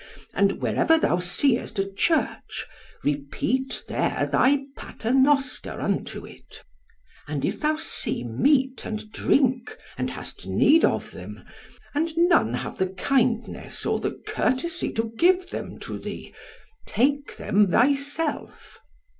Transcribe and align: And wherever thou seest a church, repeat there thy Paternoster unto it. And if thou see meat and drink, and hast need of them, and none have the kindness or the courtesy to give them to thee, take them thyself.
And 0.33 0.53
wherever 0.53 0.97
thou 0.97 1.19
seest 1.19 1.77
a 1.77 1.87
church, 1.87 2.65
repeat 3.03 3.83
there 3.87 4.25
thy 4.31 4.63
Paternoster 4.75 5.79
unto 5.79 6.25
it. 6.25 6.63
And 7.27 7.45
if 7.45 7.59
thou 7.59 7.75
see 7.75 8.23
meat 8.23 8.83
and 8.83 9.11
drink, 9.11 9.77
and 9.99 10.09
hast 10.09 10.47
need 10.47 10.83
of 10.83 11.11
them, 11.11 11.41
and 11.93 12.17
none 12.17 12.55
have 12.55 12.79
the 12.79 12.89
kindness 12.89 13.85
or 13.85 13.99
the 13.99 14.19
courtesy 14.25 14.91
to 14.93 15.13
give 15.19 15.51
them 15.51 15.77
to 15.81 15.99
thee, 15.99 16.33
take 16.87 17.37
them 17.37 17.69
thyself. 17.69 18.79